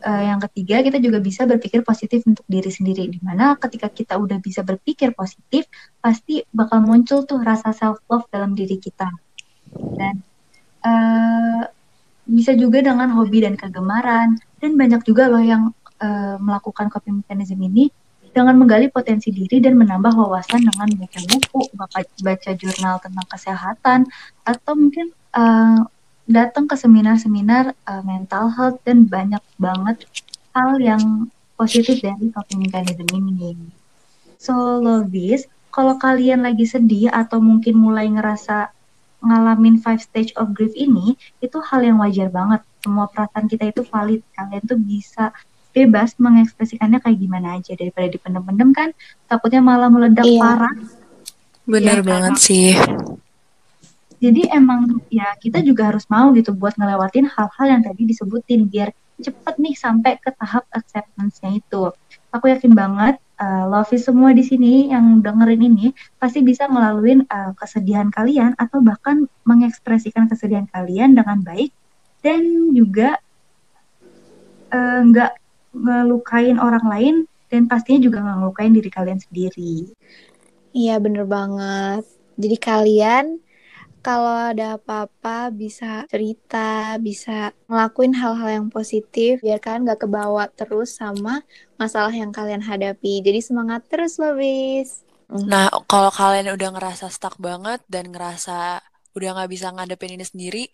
Uh, 0.00 0.24
yang 0.24 0.40
ketiga, 0.48 0.80
kita 0.80 0.96
juga 0.96 1.20
bisa 1.20 1.44
berpikir 1.44 1.84
positif 1.84 2.24
untuk 2.24 2.44
diri 2.48 2.72
sendiri. 2.72 3.12
Di 3.12 3.20
mana 3.20 3.54
ketika 3.60 3.92
kita 3.92 4.16
udah 4.16 4.40
bisa 4.40 4.64
berpikir 4.64 5.12
positif, 5.12 5.68
pasti 6.00 6.40
bakal 6.50 6.80
muncul 6.80 7.28
tuh 7.28 7.40
rasa 7.44 7.76
self 7.76 8.00
love 8.08 8.24
dalam 8.32 8.56
diri 8.56 8.80
kita. 8.80 9.12
Dan 9.70 10.24
uh, 10.84 11.62
bisa 12.30 12.54
juga 12.54 12.80
dengan 12.80 13.10
hobi 13.12 13.42
dan 13.42 13.58
kegemaran 13.58 14.38
dan 14.62 14.70
banyak 14.78 15.02
juga 15.02 15.26
loh 15.26 15.42
yang 15.42 15.74
uh, 15.98 16.36
melakukan 16.38 16.86
coping 16.88 17.20
mechanism 17.20 17.58
ini 17.60 17.90
dengan 18.30 18.54
menggali 18.54 18.86
potensi 18.86 19.34
diri 19.34 19.58
dan 19.58 19.74
menambah 19.74 20.14
wawasan 20.14 20.62
dengan 20.62 20.88
baca 20.94 21.20
buku, 21.26 21.60
baca, 22.22 22.50
jurnal 22.54 23.02
tentang 23.02 23.26
kesehatan 23.26 23.98
atau 24.46 24.72
mungkin 24.78 25.10
uh, 25.34 25.82
datang 26.30 26.70
ke 26.70 26.78
seminar-seminar 26.78 27.74
uh, 27.90 28.02
mental 28.06 28.54
health 28.54 28.78
dan 28.86 29.10
banyak 29.10 29.42
banget 29.58 30.06
hal 30.54 30.78
yang 30.78 31.26
positif 31.58 31.98
dari 31.98 32.30
coping 32.30 32.62
mechanism 32.62 33.06
ini. 33.10 33.58
So, 34.38 34.78
Lovis, 34.78 35.50
kalau 35.74 35.98
kalian 35.98 36.46
lagi 36.46 36.64
sedih 36.64 37.10
atau 37.10 37.42
mungkin 37.42 37.76
mulai 37.76 38.08
ngerasa 38.08 38.70
ngalamin 39.20 39.76
five 39.84 40.00
stage 40.00 40.32
of 40.40 40.56
grief 40.56 40.72
ini 40.72 41.18
itu 41.44 41.58
hal 41.60 41.84
yang 41.84 42.00
wajar 42.00 42.32
banget. 42.32 42.64
Semua 42.80 43.10
perasaan 43.10 43.44
kita 43.50 43.68
itu 43.68 43.84
valid. 43.84 44.24
Kalian 44.32 44.64
tuh 44.64 44.80
bisa 44.80 45.34
bebas 45.70 46.16
mengekspresikannya 46.18 46.98
kayak 46.98 47.18
gimana 47.20 47.60
aja 47.60 47.78
daripada 47.78 48.10
dipendem-pendem 48.10 48.74
kan 48.74 48.88
takutnya 49.30 49.62
malah 49.62 49.86
meledak 49.86 50.26
iya. 50.26 50.40
parah. 50.40 50.74
Bener 51.68 52.02
ya, 52.02 52.06
banget 52.06 52.34
kan? 52.34 52.42
sih. 52.42 52.74
Jadi 54.20 54.52
emang 54.52 55.00
ya 55.08 55.32
kita 55.40 55.64
juga 55.64 55.88
harus 55.88 56.04
mau 56.12 56.28
gitu 56.36 56.52
buat 56.52 56.76
ngelewatin 56.76 57.24
hal-hal 57.24 57.66
yang 57.66 57.80
tadi 57.80 58.04
disebutin 58.04 58.68
biar 58.68 58.92
cepet 59.20 59.54
nih 59.56 59.76
sampai 59.76 60.16
ke 60.20 60.32
tahap 60.36 60.68
acceptance-nya 60.72 61.56
itu. 61.60 61.92
Aku 62.32 62.44
yakin 62.52 62.76
banget 62.76 63.16
uh, 63.40 63.64
Lovi 63.68 63.96
semua 63.96 64.36
di 64.36 64.44
sini 64.44 64.92
yang 64.92 65.24
dengerin 65.24 65.72
ini 65.72 65.96
pasti 66.20 66.44
bisa 66.44 66.68
melalui 66.68 67.20
uh, 67.24 67.52
kesedihan 67.56 68.12
kalian 68.12 68.52
atau 68.60 68.84
bahkan 68.84 69.24
mengekspresikan 69.48 70.28
kesedihan 70.28 70.68
kalian 70.68 71.16
dengan 71.16 71.40
baik 71.40 71.72
dan 72.20 72.76
juga 72.76 73.16
eh, 74.68 75.00
nggak 75.08 75.32
uh, 75.32 75.40
ngelukain 75.72 76.60
orang 76.60 76.84
lain 76.84 77.14
dan 77.48 77.64
pastinya 77.64 78.04
juga 78.04 78.20
nggak 78.20 78.36
ngelukain 78.44 78.72
diri 78.76 78.90
kalian 78.92 79.20
sendiri. 79.24 79.88
Iya 80.76 81.00
bener 81.00 81.24
banget. 81.24 82.04
Jadi 82.36 82.56
kalian 82.60 83.40
kalau 84.00 84.52
ada 84.52 84.80
apa-apa 84.80 85.52
bisa 85.52 86.08
cerita, 86.08 86.96
bisa 86.96 87.52
ngelakuin 87.68 88.16
hal-hal 88.16 88.48
yang 88.48 88.68
positif 88.72 89.44
biar 89.44 89.60
kalian 89.60 89.88
gak 89.88 90.08
kebawa 90.08 90.48
terus 90.52 90.96
sama 90.96 91.44
masalah 91.76 92.12
yang 92.12 92.32
kalian 92.32 92.64
hadapi. 92.64 93.20
Jadi 93.20 93.40
semangat 93.44 93.84
terus 93.92 94.16
loh, 94.16 94.36
bis. 94.36 95.04
Nah, 95.30 95.70
kalau 95.86 96.10
kalian 96.10 96.50
udah 96.56 96.74
ngerasa 96.74 97.06
stuck 97.12 97.38
banget 97.38 97.84
dan 97.86 98.10
ngerasa 98.10 98.82
udah 99.14 99.28
gak 99.44 99.50
bisa 99.52 99.70
ngadepin 99.70 100.18
ini 100.18 100.26
sendiri, 100.26 100.64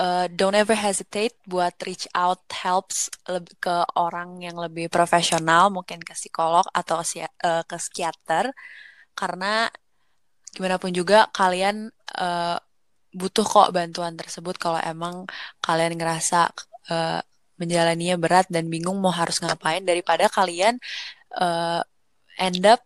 uh, 0.00 0.26
don't 0.30 0.56
ever 0.56 0.78
hesitate 0.78 1.36
buat 1.44 1.74
reach 1.84 2.08
out 2.14 2.42
helps 2.50 3.12
ke 3.60 3.76
orang 3.98 4.40
yang 4.40 4.56
lebih 4.56 4.88
profesional, 4.88 5.68
mungkin 5.68 6.00
ke 6.00 6.14
psikolog 6.16 6.64
atau 6.72 7.02
uh, 7.02 7.62
ke 7.66 7.76
psikiater, 7.76 8.54
karena 9.14 9.70
gimana 10.54 10.78
pun 10.78 10.94
juga 10.94 11.26
kalian 11.34 11.90
uh, 12.16 12.56
butuh 13.14 13.46
kok 13.46 13.70
bantuan 13.74 14.14
tersebut 14.14 14.58
kalau 14.58 14.78
emang 14.82 15.26
kalian 15.62 15.94
ngerasa 15.98 16.50
uh, 16.90 17.20
menjalaninya 17.58 18.18
berat 18.18 18.50
dan 18.50 18.66
bingung 18.66 18.98
mau 18.98 19.14
harus 19.14 19.38
ngapain 19.38 19.82
daripada 19.86 20.26
kalian 20.26 20.78
uh, 21.38 21.82
end 22.34 22.66
up 22.66 22.82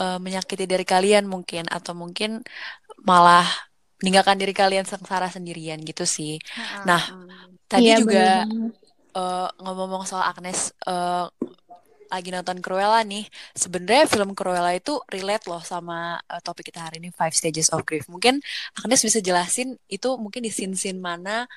uh, 0.00 0.16
menyakiti 0.16 0.64
diri 0.64 0.88
kalian 0.88 1.28
mungkin 1.28 1.68
atau 1.68 1.92
mungkin 1.92 2.40
malah 3.04 3.44
meninggalkan 4.00 4.40
diri 4.40 4.56
kalian 4.56 4.88
sengsara 4.88 5.28
sendirian 5.30 5.78
gitu 5.84 6.02
sih. 6.02 6.40
Nah, 6.88 6.98
tadi 7.70 7.92
iya, 7.92 8.02
juga 8.02 8.42
ngomong-ngomong 9.62 10.08
soal 10.08 10.26
Agnes 10.26 10.74
uh, 10.88 11.28
lagi 12.12 12.28
nonton 12.28 12.60
Cruella 12.60 13.00
nih, 13.00 13.24
sebenarnya 13.56 14.04
film 14.04 14.36
Cruella 14.36 14.76
itu 14.76 15.00
relate 15.08 15.48
loh 15.48 15.64
sama 15.64 16.20
uh, 16.28 16.40
topik 16.44 16.68
kita 16.68 16.84
hari 16.84 17.00
ini 17.00 17.08
Five 17.08 17.32
Stages 17.32 17.72
of 17.72 17.88
Grief. 17.88 18.04
Mungkin 18.12 18.44
Agnes 18.76 19.00
bisa 19.00 19.24
jelasin 19.24 19.80
itu 19.88 20.08
mungkin 20.20 20.44
di 20.44 20.52
scene-scene 20.52 21.00
mana 21.00 21.48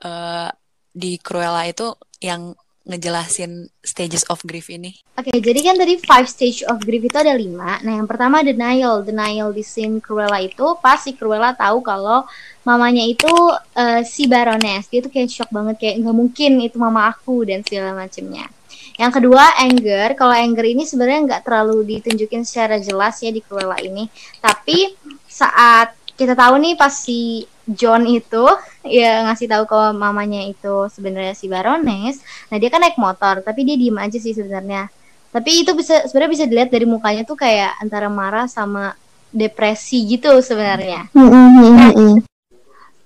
uh, 0.00 0.48
di 0.88 1.20
Cruella 1.20 1.68
itu 1.68 1.92
yang 2.24 2.56
ngejelasin 2.84 3.72
stages 3.80 4.28
of 4.28 4.44
grief 4.44 4.68
ini. 4.68 4.92
Oke, 5.16 5.32
okay, 5.32 5.40
jadi 5.40 5.72
kan 5.72 5.76
tadi 5.80 5.96
five 6.04 6.28
stage 6.28 6.60
of 6.68 6.84
grief 6.84 7.08
itu 7.08 7.16
ada 7.16 7.32
lima. 7.32 7.80
Nah, 7.80 7.96
yang 7.96 8.04
pertama 8.04 8.44
denial. 8.44 9.00
Denial 9.00 9.56
di 9.56 9.64
scene 9.64 10.04
Cruella 10.04 10.36
itu 10.44 10.76
pas 10.84 11.00
si 11.00 11.16
Cruella 11.16 11.56
tahu 11.56 11.80
kalau 11.80 12.28
mamanya 12.60 13.00
itu 13.00 13.32
uh, 13.56 14.04
si 14.04 14.28
Baroness. 14.28 14.92
Dia 14.92 15.00
tuh 15.00 15.08
kayak 15.08 15.32
shock 15.32 15.48
banget, 15.48 15.80
kayak 15.80 16.04
nggak 16.04 16.16
mungkin 16.16 16.60
itu 16.60 16.76
mama 16.76 17.08
aku 17.08 17.48
dan 17.48 17.64
segala 17.64 17.96
macemnya. 17.96 18.52
Yang 18.94 19.12
kedua 19.20 19.42
anger. 19.58 20.14
Kalau 20.14 20.34
anger 20.34 20.64
ini 20.64 20.86
sebenarnya 20.86 21.20
nggak 21.26 21.42
terlalu 21.42 21.98
ditunjukin 21.98 22.46
secara 22.46 22.78
jelas 22.78 23.18
ya 23.18 23.34
di 23.34 23.42
Cruella 23.42 23.78
ini. 23.82 24.06
Tapi 24.38 24.94
saat 25.26 25.94
kita 26.14 26.38
tahu 26.38 26.62
nih 26.62 26.78
pas 26.78 26.94
si 26.94 27.42
John 27.64 28.06
itu 28.06 28.44
ya 28.84 29.24
ngasih 29.26 29.48
tahu 29.50 29.64
kalau 29.66 29.90
mamanya 29.96 30.44
itu 30.46 30.86
sebenarnya 30.92 31.34
si 31.34 31.50
Baroness. 31.50 32.22
Nah 32.52 32.56
dia 32.60 32.70
kan 32.70 32.84
naik 32.84 33.00
motor, 33.00 33.42
tapi 33.42 33.66
dia 33.66 33.74
diem 33.74 33.98
aja 33.98 34.18
sih 34.20 34.36
sebenarnya. 34.36 34.86
Tapi 35.34 35.66
itu 35.66 35.74
bisa 35.74 36.06
sebenarnya 36.06 36.32
bisa 36.32 36.46
dilihat 36.46 36.70
dari 36.70 36.86
mukanya 36.86 37.26
tuh 37.26 37.34
kayak 37.34 37.74
antara 37.82 38.06
marah 38.06 38.46
sama 38.46 38.94
depresi 39.34 40.06
gitu 40.06 40.38
sebenarnya. 40.38 41.10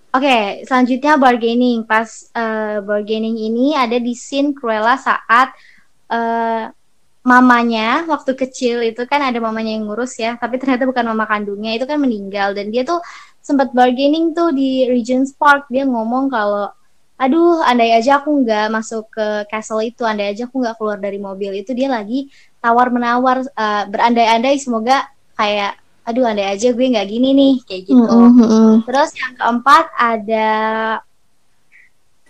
Oke, 0.09 0.25
okay, 0.25 0.45
selanjutnya 0.69 1.17
bargaining. 1.17 1.89
Pas 1.89 2.29
uh, 2.37 2.85
bargaining 2.85 3.41
ini 3.41 3.73
ada 3.73 3.97
di 3.97 4.13
scene 4.13 4.53
Cruella 4.53 5.01
saat 5.01 5.57
uh, 6.09 6.73
mamanya 7.25 8.09
waktu 8.09 8.33
kecil 8.33 8.81
itu 8.81 9.05
kan 9.05 9.21
ada 9.21 9.37
mamanya 9.37 9.77
yang 9.77 9.85
ngurus 9.85 10.17
ya, 10.17 10.41
tapi 10.41 10.57
ternyata 10.57 10.89
bukan 10.89 11.05
mama 11.13 11.29
kandungnya 11.29 11.77
itu 11.77 11.85
kan 11.85 12.01
meninggal. 12.01 12.57
Dan 12.57 12.73
dia 12.73 12.89
tuh 12.89 13.05
sempat 13.45 13.73
bargaining 13.77 14.33
tuh 14.33 14.53
di 14.53 14.89
Regent's 14.89 15.37
Park. 15.37 15.69
Dia 15.69 15.85
ngomong 15.85 16.33
kalau 16.33 16.73
aduh 17.19 17.67
andai 17.67 17.99
aja 17.99 18.23
aku 18.23 18.47
nggak 18.47 18.71
masuk 18.71 19.11
ke 19.11 19.27
castle 19.51 19.83
itu 19.83 20.07
andai 20.07 20.31
aja 20.31 20.47
aku 20.47 20.63
nggak 20.63 20.79
keluar 20.79 21.03
dari 21.03 21.19
mobil 21.19 21.51
itu 21.51 21.75
dia 21.75 21.91
lagi 21.91 22.31
tawar 22.63 22.95
menawar 22.95 23.43
uh, 23.43 23.85
berandai-andai 23.91 24.55
semoga 24.63 25.03
kayak 25.35 25.75
aduh 26.07 26.31
andai 26.31 26.47
aja 26.47 26.71
gue 26.71 26.87
nggak 26.87 27.09
gini 27.11 27.35
nih 27.35 27.55
kayak 27.67 27.83
gitu. 27.91 28.07
Mm 28.07 28.33
-hmm. 28.39 28.71
terus 28.87 29.11
yang 29.19 29.35
keempat 29.35 29.85
ada 29.99 30.49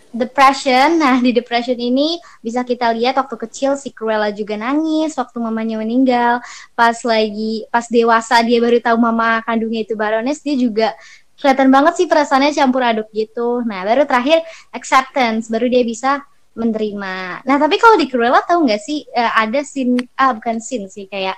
depression. 0.09 0.97
Nah, 0.97 1.21
di 1.21 1.29
depression 1.29 1.77
ini 1.77 2.17
bisa 2.41 2.65
kita 2.65 2.89
lihat 2.93 3.17
waktu 3.17 3.35
kecil 3.37 3.77
si 3.77 3.93
Cruella 3.93 4.33
juga 4.33 4.57
nangis 4.57 5.13
waktu 5.15 5.37
mamanya 5.37 5.77
meninggal. 5.77 6.41
Pas 6.73 6.97
lagi 7.05 7.65
pas 7.69 7.85
dewasa 7.87 8.41
dia 8.41 8.57
baru 8.57 8.81
tahu 8.81 8.97
mama 8.97 9.41
kandungnya 9.45 9.85
itu 9.85 9.93
Baroness, 9.93 10.41
dia 10.41 10.57
juga 10.57 10.97
kelihatan 11.39 11.71
banget 11.71 11.93
sih 12.03 12.07
perasaannya 12.09 12.51
campur 12.51 12.83
aduk 12.83 13.07
gitu. 13.13 13.63
Nah, 13.63 13.85
baru 13.85 14.03
terakhir 14.03 14.43
acceptance, 14.73 15.47
baru 15.47 15.69
dia 15.71 15.83
bisa 15.85 16.19
menerima. 16.57 17.45
Nah, 17.47 17.57
tapi 17.61 17.79
kalau 17.79 17.95
di 17.95 18.09
Cruella 18.09 18.43
tahu 18.43 18.67
nggak 18.67 18.81
sih 18.81 19.05
uh, 19.15 19.31
ada 19.37 19.63
scene 19.63 20.09
ah 20.19 20.35
bukan 20.35 20.59
scene 20.59 20.91
sih 20.91 21.07
kayak 21.07 21.37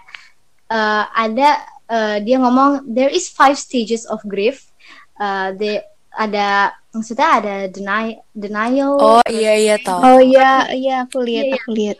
uh, 0.71 1.05
ada 1.13 1.61
uh, 1.91 2.17
dia 2.23 2.41
ngomong 2.41 2.87
there 2.89 3.11
is 3.11 3.29
five 3.29 3.59
stages 3.59 4.07
of 4.07 4.23
grief. 4.25 4.71
Uh, 5.21 5.53
the 5.53 5.85
ada 6.17 6.80
maksudnya 6.91 7.27
ada 7.39 7.55
deny 7.71 8.19
denial 8.35 8.99
oh 8.99 9.25
iya 9.31 9.53
iya 9.55 9.75
tahu. 9.79 9.99
Oh 10.03 10.19
iya 10.19 10.67
iya 10.75 10.95
aku 11.07 11.23
lihat 11.23 11.45
iya, 11.47 11.55
aku 11.57 11.69
lihat. 11.71 11.97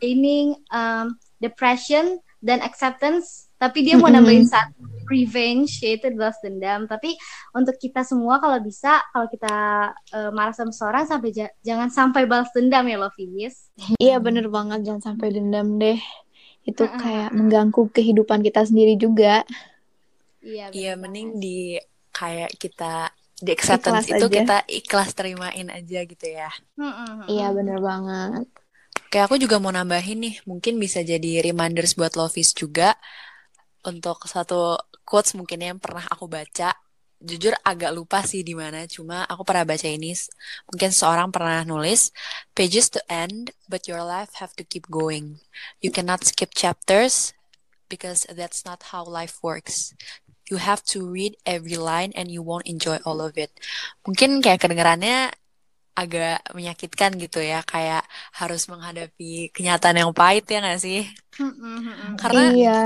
Ini 0.00 0.36
um, 0.70 1.06
depression 1.42 2.22
dan 2.40 2.64
acceptance. 2.64 3.50
Tapi 3.60 3.84
dia 3.84 4.00
mau 4.00 4.08
nambahin 4.08 4.48
satu 4.48 5.04
revenge 5.12 5.84
yaitu 5.84 6.08
balas 6.16 6.40
dendam. 6.40 6.88
Tapi 6.88 7.12
untuk 7.52 7.76
kita 7.76 8.00
semua 8.00 8.40
kalau 8.40 8.56
bisa 8.64 9.04
kalau 9.12 9.28
kita 9.28 9.56
uh, 9.92 10.30
marah 10.32 10.56
sama 10.56 10.72
seorang 10.72 11.04
sampai 11.04 11.28
ja 11.36 11.52
jangan 11.60 11.92
sampai 11.92 12.24
balas 12.24 12.48
dendam 12.56 12.88
ya 12.88 12.96
Lovis 12.96 13.68
iya 14.00 14.16
bener 14.16 14.48
banget. 14.48 14.88
Jangan 14.88 15.12
sampai 15.12 15.28
dendam 15.36 15.76
deh. 15.76 16.00
Itu 16.64 16.88
kayak 16.88 17.36
mengganggu 17.36 17.92
kehidupan 17.92 18.40
kita 18.40 18.64
sendiri 18.64 18.96
juga. 18.96 19.44
Iya 20.40 20.72
iya 20.72 20.92
mending 20.96 21.36
di 21.36 21.76
kayak 22.16 22.56
kita 22.56 23.12
di 23.40 23.50
acceptance 23.56 24.06
Ikhlas 24.06 24.20
itu 24.20 24.26
aja. 24.28 24.36
kita 24.36 24.56
ikhlas 24.68 25.10
terimain 25.16 25.68
aja 25.72 26.00
gitu 26.04 26.26
ya. 26.28 26.50
Iya 27.26 27.50
bener 27.56 27.80
banget. 27.80 28.46
Kayak 29.10 29.26
aku 29.26 29.36
juga 29.42 29.58
mau 29.58 29.74
nambahin 29.74 30.22
nih, 30.22 30.34
mungkin 30.46 30.78
bisa 30.78 31.02
jadi 31.02 31.42
reminders 31.42 31.98
buat 31.98 32.14
Lovis 32.14 32.54
juga 32.54 32.94
untuk 33.82 34.22
satu 34.28 34.78
quotes 35.02 35.34
mungkin 35.34 35.58
yang 35.58 35.78
pernah 35.82 36.06
aku 36.06 36.30
baca. 36.30 36.70
Jujur 37.20 37.52
agak 37.66 37.92
lupa 37.92 38.24
sih 38.24 38.40
di 38.40 38.56
mana, 38.56 38.88
cuma 38.88 39.28
aku 39.28 39.44
pernah 39.44 39.66
baca 39.68 39.84
ini. 39.84 40.16
Mungkin 40.72 40.88
seorang 40.88 41.28
pernah 41.28 41.60
nulis, 41.68 42.14
pages 42.56 42.88
to 42.88 43.00
end, 43.12 43.52
but 43.68 43.84
your 43.84 44.00
life 44.00 44.40
have 44.40 44.56
to 44.56 44.64
keep 44.64 44.88
going. 44.88 45.36
You 45.84 45.92
cannot 45.92 46.24
skip 46.24 46.56
chapters 46.56 47.36
because 47.92 48.24
that's 48.32 48.64
not 48.64 48.94
how 48.94 49.04
life 49.04 49.42
works. 49.44 49.92
You 50.50 50.58
have 50.58 50.82
to 50.92 51.06
read 51.06 51.38
every 51.46 51.78
line 51.78 52.10
and 52.18 52.26
you 52.28 52.42
won't 52.42 52.66
enjoy 52.66 52.98
all 53.06 53.22
of 53.22 53.38
it. 53.38 53.54
Mungkin 54.06 54.42
kayak 54.42 54.60
kedengarannya 54.66 55.30
agak 55.94 56.42
menyakitkan 56.56 57.14
gitu 57.20 57.38
ya, 57.44 57.60
kayak 57.62 58.02
harus 58.34 58.66
menghadapi 58.72 59.52
kenyataan 59.54 60.00
yang 60.00 60.12
pahit 60.16 60.44
ya 60.50 60.58
nggak 60.64 60.80
sih? 60.82 61.00
Karena 62.20 62.42
Iya. 62.50 62.78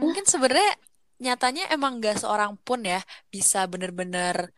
mungkin 0.00 0.24
sebenarnya 0.26 0.70
nyatanya 1.22 1.64
emang 1.72 2.02
gak 2.02 2.20
seorang 2.20 2.58
pun 2.66 2.82
ya 2.84 3.00
bisa 3.30 3.64
bener-bener 3.70 4.50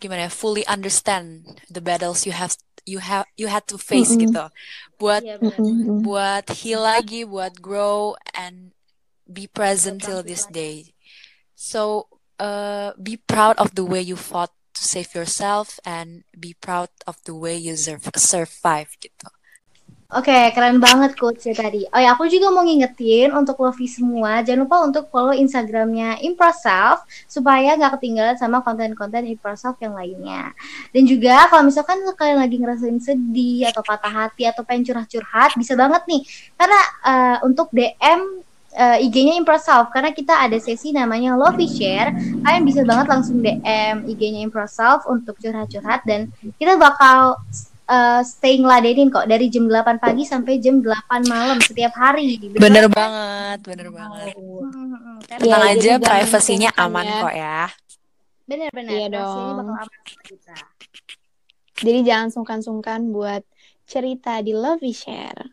gimana 0.00 0.26
ya 0.26 0.32
fully 0.32 0.64
understand 0.66 1.44
the 1.70 1.82
battles 1.82 2.26
you 2.26 2.34
have 2.34 2.54
you 2.86 2.98
have 2.98 3.26
you 3.38 3.46
had 3.50 3.62
to 3.66 3.78
face 3.78 4.14
Mm-mm. 4.14 4.22
gitu 4.30 4.44
buat 4.98 5.22
Iya 5.22 5.34
benar. 5.38 5.58
Mm-mm. 5.58 5.98
buat 6.02 6.44
heal 6.50 6.82
lagi 6.82 7.22
buat 7.26 7.54
grow 7.58 8.14
and 8.34 8.74
be 9.26 9.46
present 9.46 10.02
till 10.02 10.22
this 10.22 10.46
day 10.50 10.90
so 11.62 12.10
uh, 12.42 12.90
be 12.98 13.14
proud 13.14 13.54
of 13.62 13.78
the 13.78 13.86
way 13.86 14.02
you 14.02 14.18
fought 14.18 14.50
to 14.74 14.82
save 14.82 15.14
yourself 15.14 15.78
and 15.86 16.26
be 16.34 16.58
proud 16.58 16.90
of 17.06 17.22
the 17.22 17.34
way 17.34 17.54
you 17.54 17.78
sur- 17.78 18.02
survive 18.18 18.90
gitu 18.98 19.30
Oke, 20.12 20.52
keren 20.52 20.76
banget 20.76 21.16
quotesnya 21.16 21.56
tadi. 21.56 21.88
Oh 21.88 21.96
ya, 21.96 22.12
aku 22.12 22.28
juga 22.28 22.52
mau 22.52 22.60
ngingetin 22.60 23.32
untuk 23.32 23.56
Lovi 23.64 23.88
semua, 23.88 24.44
jangan 24.44 24.68
lupa 24.68 24.76
untuk 24.84 25.08
follow 25.08 25.32
Instagramnya 25.32 26.20
Improself 26.20 27.08
supaya 27.24 27.80
nggak 27.80 27.96
ketinggalan 27.96 28.36
sama 28.36 28.60
konten-konten 28.60 29.24
Improself 29.24 29.80
yang 29.80 29.96
lainnya. 29.96 30.52
Dan 30.92 31.08
juga 31.08 31.48
kalau 31.48 31.64
misalkan 31.64 32.04
kalian 32.12 32.44
lagi 32.44 32.60
ngerasain 32.60 33.00
sedih 33.00 33.72
atau 33.72 33.80
patah 33.80 34.12
hati 34.12 34.44
atau 34.44 34.60
pengen 34.68 34.92
curhat-curhat, 34.92 35.56
bisa 35.56 35.72
banget 35.80 36.04
nih. 36.04 36.20
Karena 36.60 36.80
eh, 37.08 37.36
untuk 37.48 37.72
DM 37.72 38.44
eh, 38.72 39.04
IG-nya 39.04 39.36
Improself 39.36 39.92
karena 39.92 40.10
kita 40.10 40.34
ada 40.36 40.56
sesi 40.56 40.90
namanya 40.90 41.36
Lovey 41.36 41.68
Share. 41.68 42.12
Kalian 42.42 42.64
bisa 42.64 42.80
banget 42.82 43.06
langsung 43.08 43.40
DM 43.40 44.08
IG-nya 44.08 44.40
Improself 44.42 45.04
untuk 45.06 45.36
curhat-curhat 45.38 46.02
dan 46.08 46.32
kita 46.56 46.76
bakal 46.76 47.36
uh, 47.88 48.20
stay 48.24 48.56
ngeladenin 48.58 49.12
kok 49.12 49.28
dari 49.28 49.52
jam 49.52 49.68
8 49.68 50.00
pagi 50.00 50.24
sampai 50.24 50.56
jam 50.56 50.80
8 50.80 51.28
malam 51.28 51.58
setiap 51.60 51.92
hari. 51.94 52.40
bener 52.52 52.88
banget 52.88 53.58
bener 53.62 53.88
banget 53.92 54.32
Hmm, 54.32 55.18
tenang 55.28 55.64
jadi 55.76 55.78
aja 55.78 55.92
privasinya 56.00 56.70
aman 56.76 57.06
ya. 57.06 57.20
kok 57.20 57.34
ya 57.34 57.60
Bener-bener. 58.42 58.90
Iya 58.90 59.06
dong. 59.08 59.54
bakal 59.62 59.74
aman 59.86 60.00
sama 60.02 60.22
kita. 60.26 60.56
Jadi 61.82 62.00
jangan 62.04 62.28
sungkan-sungkan 62.30 63.00
buat 63.10 63.42
cerita 63.86 64.42
di 64.42 64.52
Lovey 64.52 64.92
Share. 64.92 65.46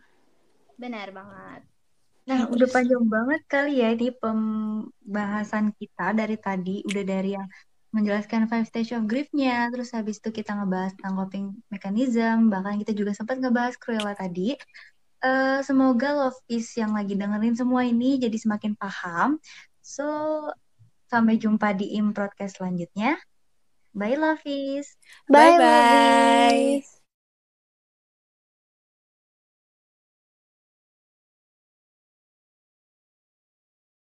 Benar 0.76 1.14
banget. 1.14 1.69
Nah, 2.30 2.46
udah 2.46 2.70
panjang 2.70 3.04
banget 3.10 3.42
kali 3.50 3.82
ya 3.82 3.98
di 3.98 4.14
pembahasan 4.14 5.74
kita 5.74 6.14
dari 6.14 6.38
tadi. 6.38 6.86
Udah 6.86 7.04
dari 7.04 7.34
yang 7.34 7.50
menjelaskan 7.90 8.46
five 8.46 8.70
stage 8.70 8.94
of 8.94 9.10
grief-nya, 9.10 9.66
terus 9.74 9.90
habis 9.98 10.22
itu 10.22 10.30
kita 10.30 10.54
ngebahas 10.54 10.94
tentang 10.94 11.18
coping 11.18 11.46
mechanism, 11.74 12.54
bahkan 12.54 12.78
kita 12.78 12.94
juga 12.94 13.18
sempat 13.18 13.42
ngebahas 13.42 13.74
Cruella 13.82 14.14
tadi. 14.14 14.54
Eh, 15.20 15.60
semoga 15.66 16.16
Love 16.16 16.40
Is 16.48 16.70
yang 16.80 16.96
lagi 16.96 17.18
dengerin 17.18 17.58
semua 17.58 17.84
ini 17.84 18.22
jadi 18.22 18.38
semakin 18.38 18.78
paham. 18.78 19.42
So, 19.82 20.06
sampai 21.10 21.42
jumpa 21.42 21.74
di 21.76 21.98
Im 21.98 22.14
Podcast 22.14 22.62
selanjutnya. 22.62 23.18
Bye, 23.92 24.16
Love 24.16 24.46
Is. 24.46 24.96
Bye, 25.26 25.58
Bye-bye. 25.58 26.99